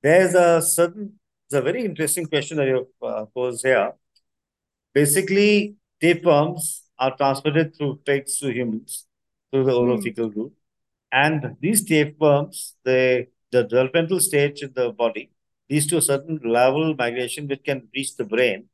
There's 0.05 0.35
a 0.35 0.61
certain, 0.61 1.19
it's 1.47 1.55
a 1.55 1.63
very 1.63 1.85
interesting 1.85 2.27
question 2.27 2.59
that 2.59 2.69
you 2.69 2.89
uh, 3.03 3.25
posed 3.35 3.65
here. 3.67 3.93
Basically, 4.93 5.77
tapeworms 6.01 6.83
are 6.99 7.17
transmitted 7.17 7.75
through 7.77 8.01
pigs 8.05 8.39
to 8.41 8.53
humans 8.53 9.07
through 9.51 9.65
the 9.65 9.73
Hmm. 9.73 10.31
route. 10.39 10.53
And 11.11 11.57
these 11.61 11.85
tapeworms, 11.85 12.77
they, 12.85 13.29
the 13.51 13.63
developmental 13.65 14.21
stage 14.21 14.63
in 14.63 14.73
the 14.75 14.93
body 14.93 15.31
leads 15.71 15.87
to 15.87 15.97
a 15.97 16.03
certain 16.03 16.39
level 16.45 16.95
migration 16.95 17.49
which 17.49 17.65
can 17.65 17.89
reach 17.97 18.17
the 18.17 18.25
brain. 18.25 18.69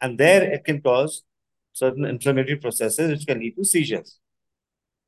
And 0.00 0.18
there 0.18 0.42
it 0.42 0.64
can 0.64 0.80
cause 0.80 1.22
certain 1.72 2.04
inflammatory 2.04 2.56
processes 2.56 3.10
which 3.12 3.26
can 3.28 3.38
lead 3.38 3.54
to 3.56 3.64
seizures. 3.64 4.18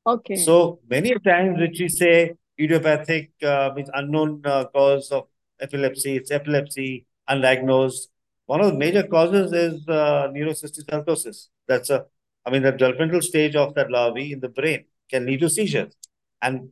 Okay. 0.05 0.37
So 0.37 0.79
many 0.89 1.13
times 1.19 1.59
which 1.59 1.79
we 1.79 1.89
say 1.89 2.35
idiopathic 2.57 3.31
uh, 3.43 3.71
means 3.75 3.89
unknown 3.93 4.41
uh, 4.45 4.65
cause 4.65 5.11
of 5.11 5.27
epilepsy, 5.59 6.15
it's 6.17 6.31
epilepsy, 6.31 7.05
undiagnosed. 7.29 8.07
One 8.45 8.61
of 8.61 8.71
the 8.71 8.77
major 8.77 9.03
causes 9.03 9.51
is 9.53 9.87
uh, 9.87 10.29
neurocysticercosis. 10.33 11.47
That's 11.67 11.89
a, 11.89 12.05
I 12.45 12.51
mean, 12.51 12.63
the 12.63 12.71
developmental 12.71 13.21
stage 13.21 13.55
of 13.55 13.73
that 13.75 13.91
larvae 13.91 14.33
in 14.33 14.39
the 14.39 14.49
brain 14.49 14.85
can 15.09 15.25
lead 15.25 15.41
to 15.41 15.49
seizures. 15.49 15.93
And 16.41 16.71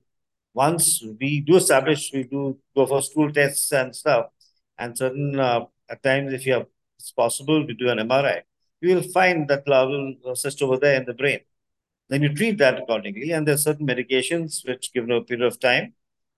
once 0.54 1.04
we 1.20 1.42
do 1.42 1.58
establish, 1.58 2.12
we 2.14 2.24
do 2.24 2.58
go 2.76 2.86
for 2.86 3.02
stool 3.02 3.32
tests 3.32 3.72
and 3.74 3.94
stuff, 3.94 4.28
and 4.78 4.98
certain 4.98 5.38
uh, 5.38 5.66
at 5.90 6.02
times, 6.02 6.34
if 6.34 6.46
you 6.46 6.54
have, 6.54 6.68
it's 6.98 7.12
possible 7.12 7.68
to 7.68 7.74
do 7.74 7.90
an 7.90 8.00
MRI, 8.00 8.42
you 8.80 8.96
will 8.96 9.04
find 9.04 9.48
that 9.50 9.68
larval 9.68 10.16
cyst 10.34 10.62
over 10.62 10.78
there 10.78 10.96
in 10.96 11.06
the 11.06 11.14
brain. 11.14 11.42
Then 12.08 12.22
you 12.22 12.34
treat 12.34 12.58
that 12.60 12.80
accordingly, 12.80 13.32
and 13.32 13.46
there 13.46 13.56
are 13.56 13.58
certain 13.70 13.86
medications 13.86 14.66
which, 14.66 14.94
given 14.94 15.12
a 15.12 15.22
period 15.22 15.46
of 15.46 15.60
time, 15.60 15.94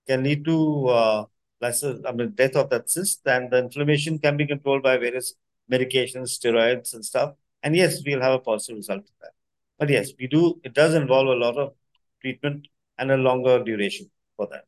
can 0.06 0.24
lead 0.24 0.44
to 0.46 0.88
uh, 0.88 1.24
lesser, 1.61 1.99
I 2.07 2.11
mean, 2.11 2.31
death 2.31 2.55
of 2.55 2.69
that 2.69 2.89
cyst, 2.89 3.21
and 3.25 3.49
the 3.51 3.59
inflammation 3.59 4.19
can 4.19 4.37
be 4.37 4.45
controlled 4.45 4.83
by 4.83 4.97
various 4.97 5.33
medications, 5.71 6.37
steroids, 6.37 6.93
and 6.93 7.05
stuff. 7.05 7.33
And 7.63 7.75
yes, 7.75 8.01
we'll 8.05 8.21
have 8.21 8.33
a 8.33 8.39
positive 8.39 8.77
result 8.77 8.99
of 8.99 9.15
that. 9.21 9.31
But 9.79 9.89
yes, 9.89 10.11
we 10.19 10.27
do. 10.27 10.59
It 10.63 10.73
does 10.73 10.93
involve 10.93 11.27
a 11.27 11.39
lot 11.45 11.57
of 11.57 11.73
treatment 12.21 12.67
and 12.97 13.11
a 13.11 13.17
longer 13.17 13.63
duration 13.63 14.09
for 14.37 14.47
that. 14.51 14.65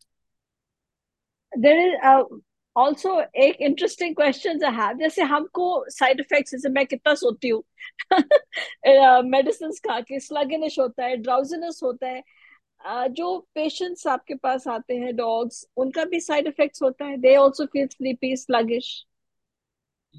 There 1.58 1.80
is 1.88 1.94
uh, 2.04 2.24
also 2.76 3.22
एक 3.44 3.62
interesting 3.62 4.16
question 4.16 4.64
I 4.64 4.72
have 4.72 4.98
जैसे 5.00 5.24
हमको 5.24 5.68
side 5.90 6.20
effects 6.20 6.52
जैसे 6.52 6.70
मैं 6.70 6.86
कितना 6.86 7.14
सोती 7.16 7.50
हूँ 7.50 7.64
medicine 9.30 9.72
खा 9.88 10.00
के 10.10 10.20
स्लगिनिश 10.20 10.80
होता 10.80 11.06
है 11.06 11.18
ड्राउजीनेस 11.18 11.80
होता 11.84 12.08
है 12.08 12.20
uh, 12.20 12.26
जो 13.18 13.38
पेशेंट्स 13.56 14.08
आपके 14.08 14.36
पास 14.36 14.68
आते 14.68 14.96
हैं 14.96 15.16
डॉग्स 15.16 15.66
उनका 15.84 16.04
भी 16.06 16.20
साइड 16.20 16.48
इफेक्ट्स 16.48 16.82
होता 16.84 17.06
है 17.06 17.18
they 17.22 17.36
also 17.36 17.66
feel 17.76 17.88
sleepy 17.88 18.36
sluggish 18.46 18.94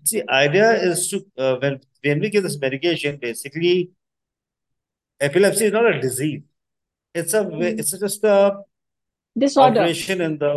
See, 0.05 0.23
idea 0.29 0.65
is 0.87 1.09
to 1.11 1.19
uh, 1.39 1.57
when 1.61 1.81
when 2.07 2.21
we 2.21 2.31
give 2.33 2.43
this 2.47 2.59
medication, 2.65 3.15
basically, 3.21 3.91
epilepsy 5.21 5.65
is 5.67 5.73
not 5.73 5.87
a 5.91 6.01
disease. 6.01 6.43
It's 7.15 7.33
a 7.39 7.43
Hmm. 7.45 7.63
it's 7.63 7.93
just 8.03 8.25
a 8.25 8.63
disorder 9.45 9.81
alteration 9.81 10.21
in 10.21 10.37
the 10.43 10.51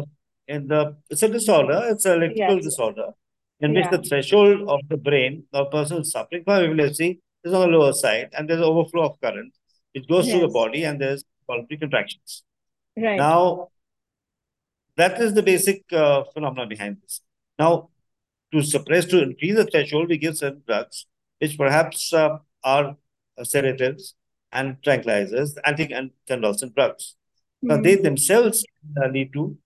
in 0.48 0.68
the 0.68 0.82
it's 1.10 1.24
a 1.24 1.30
disorder. 1.30 1.80
It's 1.94 2.06
an 2.06 2.18
electrical 2.18 2.58
yes 2.58 2.66
disorder 2.66 3.08
in 3.62 3.74
which 3.74 3.86
yeah 3.86 3.96
the 3.96 4.02
threshold 4.10 4.68
of 4.76 4.82
the 4.90 4.98
brain 4.98 5.40
of 5.54 5.68
a 5.68 5.70
person 5.70 6.04
suffering 6.04 6.44
from 6.44 6.64
epilepsy 6.66 7.10
is 7.46 7.54
on 7.54 7.62
the 7.62 7.78
lower 7.78 7.94
side, 7.94 8.30
and 8.34 8.50
there's 8.50 8.62
overflow 8.62 9.06
of 9.10 9.20
current 9.22 9.54
which 9.94 10.08
goes 10.10 10.30
through 10.30 10.42
the 10.42 10.54
yes 10.54 10.60
body, 10.62 10.84
and 10.84 11.00
there's 11.00 11.24
voluntary 11.47 11.79
contractions. 11.79 12.43
Right. 12.97 13.17
Now, 13.17 13.69
that 14.97 15.21
is 15.21 15.35
the 15.35 15.43
basic 15.43 15.85
uh, 15.93 16.25
phenomena 16.33 16.67
behind 16.67 16.99
this. 17.03 17.21
Now, 17.59 17.91
to 18.53 18.63
suppress, 18.63 19.07
to 19.07 19.23
increase 19.23 19.57
the 19.57 19.65
threshold, 19.67 20.09
we 20.09 20.19
give 20.19 20.37
certain 20.37 20.63
drugs, 20.67 21.07
which 21.39 21.59
perhaps 21.59 22.13
uh, 22.13 22.39
are 22.63 22.97
sedatives 23.43 24.15
and 24.53 24.77
tranquilizers, 24.83 25.57
anti 25.65 25.87
convulsant 26.29 26.75
drugs. 26.75 27.17
Mm-hmm. 27.65 27.69
Now, 27.69 27.83
they 27.83 27.97
themselves 27.97 28.65
uh, 29.03 29.09
lead 29.09 29.33
to 29.33 29.57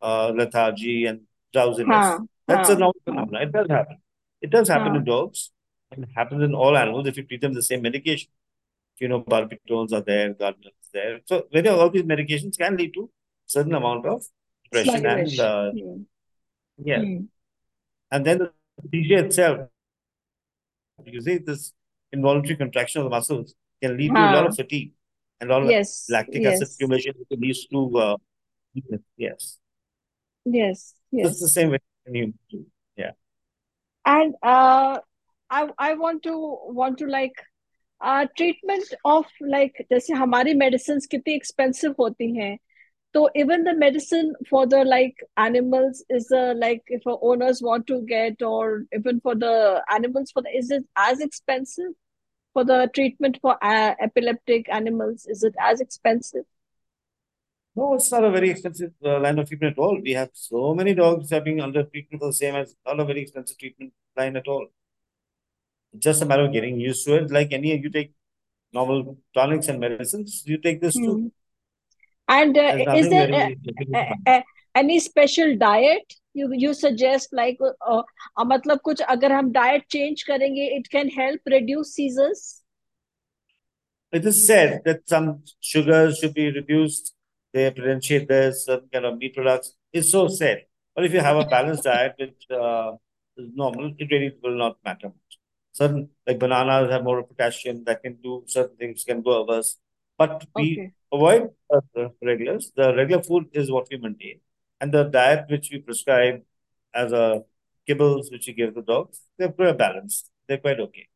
uh, 0.00 0.32
lethargy 0.34 1.06
and 1.06 1.22
drowsiness. 1.52 1.88
Huh. 1.90 2.20
That's 2.46 2.68
huh. 2.68 2.76
a 2.76 2.78
normal 2.78 3.00
phenomenon. 3.04 3.42
It 3.42 3.52
does 3.52 3.66
happen. 3.68 3.96
It 4.40 4.50
does 4.50 4.68
happen 4.68 4.92
huh. 4.92 4.98
in 4.98 5.04
dogs. 5.04 5.50
It 5.90 6.08
happens 6.14 6.42
in 6.44 6.54
all 6.54 6.76
animals 6.76 7.08
if 7.08 7.16
you 7.16 7.24
treat 7.24 7.40
them 7.40 7.54
the 7.54 7.62
same 7.62 7.82
medication. 7.82 8.30
You 8.98 9.08
know, 9.08 9.20
barbiturals 9.20 9.92
are 9.92 10.00
there, 10.00 10.32
gardeners 10.32 10.72
there. 10.98 11.20
So, 11.30 11.44
whether 11.50 11.70
all 11.70 11.90
these 11.90 12.08
medications 12.12 12.58
can 12.62 12.76
lead 12.80 12.92
to 12.94 13.08
certain 13.46 13.74
amount 13.80 14.06
of 14.06 14.24
depression 14.64 15.06
and 15.14 15.40
uh, 15.40 15.70
hmm. 15.70 16.02
yeah, 16.90 17.00
Hmm. 17.00 17.24
and 18.10 18.26
then 18.26 18.38
the 18.38 18.50
seizure 18.92 19.24
itself, 19.26 19.68
you 21.04 21.20
see, 21.20 21.38
this 21.38 21.72
involuntary 22.12 22.56
contraction 22.56 23.00
of 23.02 23.06
the 23.06 23.14
muscles 23.16 23.54
can 23.82 23.96
lead 23.96 24.14
to 24.14 24.20
a 24.20 24.34
lot 24.36 24.46
of 24.46 24.56
fatigue 24.56 24.92
and 25.40 25.50
a 25.50 25.52
lot 25.54 25.62
of 25.64 25.70
yes 25.70 26.06
lactic 26.16 26.44
acid 26.44 26.68
accumulation, 26.74 27.14
which 27.18 27.40
leads 27.40 27.66
to 27.66 27.98
uh, 27.98 28.16
weakness. 28.74 29.02
Yes, 29.16 29.58
yes 30.46 30.84
it's 31.30 31.40
the 31.40 31.48
same 31.48 31.70
way 31.70 31.78
in 32.06 32.14
humans 32.14 32.34
too. 32.50 32.64
Yeah. 32.96 33.12
and 34.06 34.34
uh 34.42 34.98
I 35.50 35.68
I 35.78 35.94
want 35.94 36.22
to 36.24 36.34
want 36.80 36.98
to 36.98 37.06
like 37.06 37.38
uh 38.01 38.25
treatment 38.37 38.93
of 39.05 39.25
like 39.41 39.85
जैसे 39.91 40.13
हमारी 40.13 40.53
medicines 40.59 41.07
कितनी 41.07 41.35
expensive 41.39 41.95
होती 41.99 42.35
हैं 42.37 42.57
so 43.15 43.29
even 43.35 43.63
the 43.63 43.73
medicine 43.75 44.33
for 44.49 44.65
the 44.65 44.83
like 44.85 45.15
animals 45.37 46.03
is 46.09 46.31
uh, 46.31 46.53
like 46.57 46.81
if 46.87 47.01
owners 47.05 47.61
want 47.61 47.85
to 47.87 48.01
get 48.11 48.41
or 48.41 48.85
even 48.97 49.19
for 49.19 49.35
the 49.35 49.83
animals 49.91 50.31
for 50.31 50.41
the 50.41 50.49
is 50.61 50.71
it 50.71 50.85
as 50.95 51.19
expensive 51.19 51.91
for 52.53 52.63
the 52.63 52.89
treatment 52.95 53.37
for 53.41 53.57
uh, 53.63 53.93
epileptic 54.01 54.69
animals 54.69 55.25
is 55.25 55.43
it 55.43 55.53
as 55.59 55.81
expensive 55.81 56.45
No, 57.75 57.93
it's 57.95 58.11
not 58.11 58.23
a 58.23 58.31
very 58.31 58.49
expensive 58.49 58.91
uh, 59.05 59.19
line 59.19 59.39
of 59.39 59.47
treatment 59.47 59.77
at 59.77 59.81
all. 59.81 59.99
We 60.01 60.11
have 60.11 60.29
so 60.33 60.73
many 60.73 60.93
dogs 60.93 61.29
that 61.29 61.41
are 61.41 61.45
being 61.45 61.61
under 61.61 61.83
treatment 61.83 62.21
for 62.21 62.27
the 62.27 62.33
same 62.33 62.55
as 62.55 62.75
not 62.85 62.99
a 62.99 63.05
very 63.05 63.21
expensive 63.21 63.57
treatment 63.57 63.93
line 64.17 64.35
at 64.35 64.47
all. 64.47 64.67
It's 65.95 66.03
just 66.03 66.21
a 66.21 66.25
matter 66.25 66.45
of 66.45 66.53
getting 66.53 66.79
used 66.79 67.05
to 67.07 67.15
it. 67.15 67.31
Like 67.31 67.51
any, 67.51 67.77
you 67.77 67.89
take 67.89 68.13
normal 68.73 69.17
tonics 69.33 69.67
and 69.67 69.79
medicines, 69.79 70.43
you 70.45 70.57
take 70.57 70.81
this 70.81 70.93
too. 70.95 71.13
Hmm. 71.13 71.27
and 72.29 72.57
uh, 72.57 72.61
There's 72.61 72.81
is 72.81 72.85
nothing 72.85 73.09
there 73.09 73.27
very 73.27 73.43
uh, 73.43 73.55
difficult 73.55 73.89
uh, 73.93 73.99
about 73.99 74.17
it. 74.25 74.29
uh, 74.33 74.41
any 74.75 74.99
special 74.99 75.57
diet 75.57 76.13
you 76.33 76.45
you 76.53 76.73
suggest 76.73 77.33
like 77.33 77.57
uh, 77.61 78.03
uh, 78.37 78.45
मतलब 78.51 78.79
कुछ 78.83 79.01
अगर 79.15 79.31
हम 79.31 79.51
diet 79.53 79.87
change 79.95 80.23
करेंगे 80.29 80.69
it 80.79 80.89
can 80.95 81.09
help 81.19 81.53
reduce 81.55 81.93
seizures 81.99 82.43
It 84.19 84.25
is 84.29 84.45
said 84.45 84.81
that 84.85 85.07
some 85.09 85.27
sugars 85.61 86.17
should 86.19 86.33
be 86.33 86.45
reduced. 86.55 87.13
They 87.53 87.71
potentiate 87.71 88.27
there's 88.31 88.65
certain 88.65 88.89
kind 88.95 89.05
of 89.05 89.17
meat 89.17 89.35
products. 89.35 89.69
It's 89.93 90.11
so 90.11 90.27
said. 90.27 90.65
But 90.95 91.05
if 91.05 91.13
you 91.13 91.21
have 91.27 91.37
a 91.37 91.45
balanced 91.45 91.85
diet, 91.85 92.15
which 92.19 92.49
uh, 92.51 92.91
is 93.37 93.47
normal, 93.61 93.93
it 93.97 94.11
really 94.11 94.31
will 94.43 94.57
not 94.63 94.75
matter 94.85 95.07
much. 95.07 95.37
Certain 95.78 96.02
like 96.26 96.38
bananas 96.38 96.90
have 96.90 97.04
more 97.04 97.22
potassium 97.30 97.84
that 97.86 98.02
can 98.02 98.14
do 98.26 98.32
certain 98.46 98.76
things, 98.76 99.04
can 99.04 99.20
go 99.22 99.42
others. 99.42 99.78
But 100.18 100.46
we 100.54 100.66
okay 100.72 100.92
avoid 101.12 101.50
uh, 101.72 101.80
the 101.94 102.12
regulars. 102.22 102.72
The 102.76 102.94
regular 102.94 103.22
food 103.22 103.46
is 103.52 103.70
what 103.70 103.88
we 103.90 103.98
maintain. 103.98 104.40
And 104.80 104.92
the 104.92 105.04
diet 105.04 105.46
which 105.48 105.70
we 105.72 105.78
prescribe 105.78 106.42
as 106.94 107.12
a 107.12 107.42
kibbles 107.88 108.30
which 108.30 108.46
we 108.46 108.52
give 108.52 108.74
the 108.74 108.82
dogs, 108.82 109.22
they're 109.38 109.52
quite 109.52 109.78
balanced. 109.78 110.30
They're 110.46 110.58
quite 110.58 110.80
okay. 110.80 111.08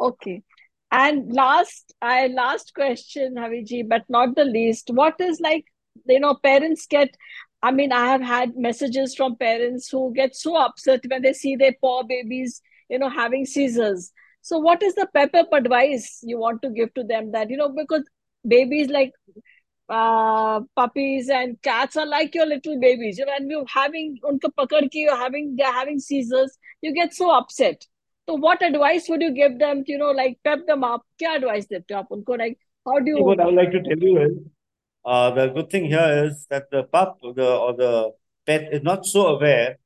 Okay. 0.00 0.42
And 0.90 1.32
last, 1.32 1.94
I 2.02 2.26
last 2.28 2.74
question, 2.74 3.36
Haviji, 3.36 3.88
but 3.88 4.02
not 4.08 4.34
the 4.36 4.44
least. 4.44 4.90
What 4.92 5.14
is 5.20 5.40
like, 5.40 5.64
you 6.06 6.20
know, 6.20 6.34
parents 6.34 6.86
get, 6.86 7.08
I 7.62 7.70
mean, 7.70 7.92
I 7.92 8.06
have 8.06 8.20
had 8.20 8.56
messages 8.56 9.14
from 9.14 9.36
parents 9.36 9.88
who 9.90 10.12
get 10.14 10.36
so 10.36 10.56
upset 10.56 11.00
when 11.08 11.22
they 11.22 11.32
see 11.32 11.56
their 11.56 11.74
poor 11.80 12.04
babies, 12.04 12.60
you 12.92 12.98
know 12.98 13.08
having 13.08 13.46
seizures 13.52 14.10
so 14.50 14.58
what 14.58 14.82
is 14.82 14.94
the 15.00 15.06
pep 15.14 15.34
up 15.42 15.52
advice 15.60 16.08
you 16.22 16.38
want 16.38 16.62
to 16.62 16.70
give 16.78 16.92
to 16.94 17.04
them 17.04 17.32
that 17.32 17.50
you 17.50 17.56
know 17.56 17.70
because 17.80 18.04
babies 18.46 18.88
like 18.88 19.12
uh, 19.88 20.60
puppies 20.76 21.28
and 21.28 21.60
cats 21.62 21.96
are 21.96 22.06
like 22.06 22.34
your 22.34 22.46
little 22.46 22.78
babies 22.80 23.18
you 23.18 23.26
know 23.26 23.34
and 23.36 23.50
you're 23.50 23.72
having 23.74 24.18
unka 24.30 24.50
pakad 24.60 24.90
ki 24.92 25.06
you're 25.06 25.22
having 25.22 25.54
they're 25.56 25.78
having 25.80 25.98
seizures 25.98 26.58
you 26.80 26.94
get 26.94 27.14
so 27.14 27.30
upset. 27.30 27.86
So 28.28 28.34
what 28.34 28.62
advice 28.62 29.08
would 29.08 29.20
you 29.20 29.32
give 29.32 29.58
them 29.58 29.84
to, 29.84 29.92
you 29.92 29.98
know 29.98 30.10
like 30.10 30.38
pep 30.44 30.66
them 30.66 30.84
up? 30.84 31.02
Kya 31.20 31.36
advice 31.36 31.66
dete 31.66 31.94
aap 32.00 32.16
unko 32.16 32.38
like 32.38 32.58
how 32.86 32.98
do 33.00 33.14
you 33.14 33.24
what 33.24 33.40
i 33.40 33.46
would 33.46 33.58
like 33.60 33.72
to 33.72 33.82
tell 33.88 34.04
you 34.08 34.14
is 34.22 34.32
uh, 35.04 35.30
the 35.38 35.46
good 35.48 35.68
thing 35.70 35.86
here 35.86 36.24
is 36.24 36.46
that 36.50 36.70
the 36.70 36.82
pup 36.84 37.18
the, 37.22 37.48
or 37.66 37.76
the 37.76 38.12
pet 38.46 38.68
is 38.72 38.82
not 38.82 39.04
so 39.04 39.26
aware 39.34 39.78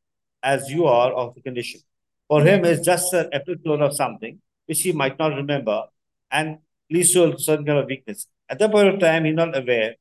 as 0.42 0.70
you 0.70 0.86
are 0.86 1.12
of 1.12 1.34
the 1.34 1.40
condition. 1.40 1.80
For 2.28 2.42
him, 2.42 2.60
hmm, 2.60 2.64
it's 2.64 2.84
just 2.84 3.12
an 3.14 3.28
episode 3.32 3.82
of 3.82 3.94
something 3.96 4.40
which 4.66 4.82
he 4.82 4.92
might 4.92 5.18
not 5.18 5.34
remember 5.34 5.84
and 6.30 6.58
leads 6.90 7.12
to 7.12 7.32
a 7.32 7.38
certain 7.38 7.64
kind 7.66 7.78
of 7.78 7.86
weakness. 7.86 8.26
At 8.48 8.58
that 8.60 8.70
point 8.72 8.88
of 8.88 9.00
time, 9.00 9.24
he's 9.24 9.34
not 9.34 9.56
aware 9.56 9.94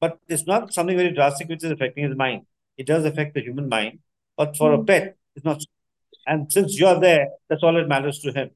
but 0.00 0.18
it's 0.28 0.46
not 0.46 0.74
something 0.74 0.96
very 0.96 1.12
drastic 1.12 1.48
which 1.48 1.62
is 1.64 1.70
affecting 1.70 2.04
his 2.08 2.16
mind. 2.16 2.46
It 2.76 2.86
does 2.86 3.04
affect 3.04 3.34
the 3.34 3.40
human 3.40 3.68
mind, 3.68 4.00
but 4.36 4.56
for 4.56 4.72
a 4.72 4.78
Mm. 4.78 4.86
pet, 4.86 5.16
it's 5.36 5.44
not. 5.44 5.62
And 6.26 6.52
since 6.52 6.78
you're 6.80 6.98
there, 6.98 7.28
that's 7.48 7.62
all 7.62 7.74
that 7.74 7.88
matters 7.88 8.18
to 8.20 8.32
him. 8.32 8.50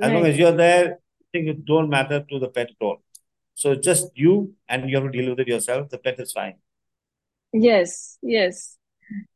As 0.00 0.12
long 0.12 0.24
as 0.26 0.38
you're 0.38 0.52
there, 0.52 1.00
things 1.32 1.56
don't 1.64 1.90
matter 1.90 2.24
to 2.30 2.38
the 2.38 2.48
pet 2.48 2.70
at 2.70 2.76
all. 2.80 3.02
So 3.54 3.74
just 3.74 4.16
you, 4.16 4.54
and 4.68 4.88
you 4.88 4.96
have 4.96 5.10
to 5.10 5.10
deal 5.10 5.30
with 5.30 5.40
it 5.40 5.48
yourself. 5.48 5.90
The 5.90 5.98
pet 5.98 6.20
is 6.20 6.32
fine. 6.32 6.56
Yes, 7.52 8.18
yes. 8.22 8.77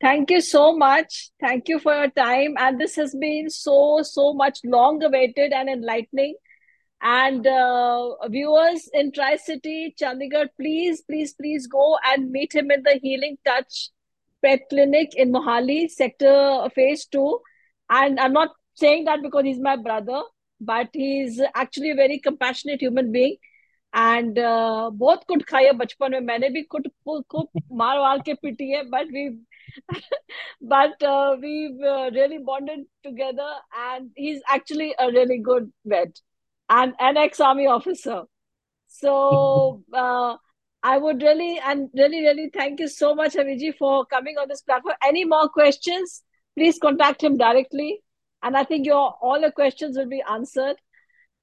Thank 0.01 0.31
you 0.31 0.41
so 0.41 0.75
much. 0.75 1.31
Thank 1.39 1.69
you 1.69 1.79
for 1.79 1.93
your 1.93 2.09
time. 2.09 2.55
And 2.57 2.79
this 2.79 2.95
has 2.95 3.15
been 3.15 3.49
so, 3.49 4.01
so 4.03 4.33
much 4.33 4.59
long 4.63 5.03
awaited 5.03 5.53
and 5.53 5.69
enlightening. 5.69 6.35
And 7.01 7.45
uh, 7.45 8.27
viewers 8.27 8.89
in 8.93 9.11
Tri 9.11 9.35
City, 9.37 9.95
Chandigarh, 10.01 10.49
please, 10.59 11.01
please, 11.01 11.33
please 11.33 11.67
go 11.67 11.97
and 12.05 12.31
meet 12.31 12.55
him 12.55 12.71
in 12.71 12.81
the 12.83 12.99
Healing 13.01 13.37
Touch 13.45 13.89
Pet 14.43 14.61
Clinic 14.69 15.13
in 15.15 15.31
Mohali, 15.31 15.89
Sector 15.89 16.69
Phase 16.73 17.05
2. 17.05 17.39
And 17.89 18.19
I'm 18.19 18.33
not 18.33 18.49
saying 18.75 19.05
that 19.05 19.21
because 19.21 19.43
he's 19.43 19.59
my 19.59 19.75
brother, 19.75 20.21
but 20.59 20.89
he's 20.93 21.39
actually 21.55 21.91
a 21.91 21.95
very 21.95 22.19
compassionate 22.19 22.81
human 22.81 23.11
being. 23.11 23.37
And 23.95 24.39
uh, 24.39 24.91
बहुत 24.93 25.23
कुट 25.27 25.43
खाई 25.49 25.65
है 25.65 25.71
बचपन 25.73 26.11
में 26.11 26.19
मैंने 26.19 26.49
भी 26.49 26.61
कुट 26.73 26.87
कुट 27.07 27.61
मार 27.81 27.99
वार 27.99 28.19
के 28.25 28.33
पिटी 28.33 28.69
है 28.71 28.83
but 28.89 29.11
we 29.13 29.27
but 30.60 31.02
uh, 31.02 31.36
we've 31.40 31.80
uh, 31.80 32.10
really 32.12 32.38
bonded 32.38 32.80
together 33.02 33.50
and 33.76 34.10
he's 34.16 34.40
actually 34.48 34.94
a 34.98 35.06
really 35.08 35.38
good 35.38 35.70
vet 35.84 36.20
and 36.68 36.94
an 37.00 37.16
ex-army 37.16 37.66
officer 37.66 38.22
so 38.88 39.82
uh, 39.94 40.36
i 40.82 40.98
would 40.98 41.22
really 41.22 41.60
and 41.64 41.88
really 41.94 42.22
really 42.22 42.50
thank 42.54 42.80
you 42.80 42.88
so 42.88 43.14
much 43.14 43.34
Aviji 43.34 43.74
for 43.76 44.04
coming 44.06 44.36
on 44.38 44.48
this 44.48 44.62
platform 44.62 44.94
any 45.02 45.24
more 45.24 45.48
questions 45.48 46.22
please 46.56 46.78
contact 46.78 47.22
him 47.22 47.36
directly 47.36 48.00
and 48.42 48.56
i 48.56 48.64
think 48.64 48.86
your 48.86 49.14
all 49.20 49.40
the 49.40 49.52
questions 49.52 49.96
will 49.96 50.08
be 50.08 50.22
answered 50.30 50.76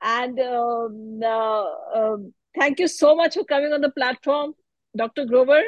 and 0.01 0.39
um, 0.39 1.19
uh, 1.23 1.65
um, 1.95 2.33
thank 2.57 2.79
you 2.79 2.87
so 2.87 3.15
much 3.15 3.35
for 3.35 3.43
coming 3.43 3.73
on 3.73 3.81
the 3.81 3.91
platform, 3.91 4.53
Dr. 4.95 5.25
Grover. 5.25 5.61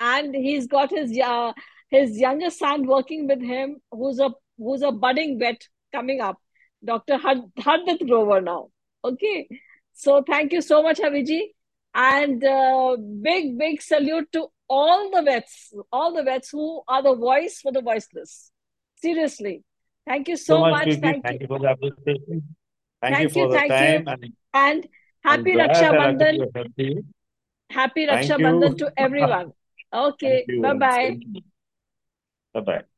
And 0.00 0.34
he's 0.34 0.66
got 0.66 0.90
his 0.90 1.18
uh, 1.18 1.52
his 1.94 2.18
younger 2.18 2.50
son 2.50 2.86
working 2.86 3.26
with 3.28 3.40
him, 3.40 3.76
who's 3.90 4.18
a 4.18 4.30
who's 4.58 4.82
a 4.82 4.92
budding 4.92 5.38
vet 5.38 5.66
coming 5.92 6.20
up, 6.20 6.38
Dr. 6.84 7.18
Hardit 7.18 8.06
Grover 8.06 8.40
now. 8.40 8.68
Okay, 9.04 9.48
so 9.92 10.22
thank 10.26 10.52
you 10.52 10.62
so 10.62 10.82
much, 10.82 10.98
Aviji, 10.98 11.40
and 11.94 12.44
uh, 12.44 12.96
big 13.22 13.58
big 13.58 13.82
salute 13.82 14.30
to 14.32 14.48
all 14.68 15.10
the 15.10 15.22
vets, 15.22 15.72
all 15.92 16.14
the 16.14 16.22
vets 16.22 16.50
who 16.50 16.82
are 16.88 17.02
the 17.02 17.14
voice 17.14 17.60
for 17.60 17.72
the 17.72 17.82
voiceless. 17.82 18.50
Seriously, 18.96 19.62
thank 20.06 20.28
you 20.28 20.36
so, 20.36 20.54
so 20.54 20.60
much. 20.60 20.86
much. 20.86 21.00
Thank, 21.00 21.24
thank 21.24 21.40
you. 21.40 21.46
you 21.46 21.48
for 21.48 21.58
the 21.58 21.70
appreciation. 21.72 22.42
Thank, 23.02 23.16
thank 23.16 23.22
you 23.22 23.28
for 23.28 23.46
you, 23.46 23.48
the 23.48 23.56
thank 23.56 23.70
time. 23.70 24.04
You. 24.06 24.12
And, 24.12 24.34
and 24.54 24.88
happy 25.22 25.52
Raksha 25.52 25.90
Bandhan. 26.00 27.04
Happy 27.70 28.06
Raksha 28.06 28.38
Bandhan 28.38 28.78
to 28.78 28.92
everyone. 28.96 29.52
Okay. 29.94 30.44
Bye 30.60 30.74
bye. 30.74 31.44
Bye 32.54 32.60
bye. 32.62 32.93